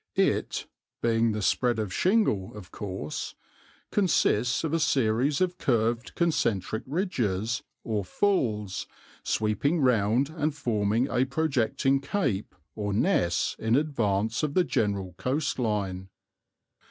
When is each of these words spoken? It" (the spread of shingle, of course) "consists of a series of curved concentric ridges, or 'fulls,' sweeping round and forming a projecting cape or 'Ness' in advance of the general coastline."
It" 0.15 0.65
(the 1.01 1.41
spread 1.43 1.77
of 1.77 1.93
shingle, 1.93 2.55
of 2.57 2.71
course) 2.71 3.35
"consists 3.91 4.63
of 4.63 4.73
a 4.73 4.79
series 4.79 5.41
of 5.41 5.59
curved 5.59 6.15
concentric 6.15 6.81
ridges, 6.87 7.61
or 7.83 8.03
'fulls,' 8.03 8.87
sweeping 9.23 9.79
round 9.79 10.29
and 10.31 10.55
forming 10.55 11.07
a 11.07 11.23
projecting 11.27 11.99
cape 12.01 12.55
or 12.75 12.93
'Ness' 12.93 13.55
in 13.59 13.75
advance 13.75 14.41
of 14.41 14.55
the 14.55 14.63
general 14.63 15.13
coastline." 15.19 16.09